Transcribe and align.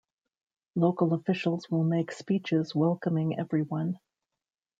Local 0.73 1.13
officials 1.13 1.69
will 1.69 1.83
make 1.83 2.11
speeches 2.11 2.73
welcoming 2.73 3.37
everyone. 3.37 3.99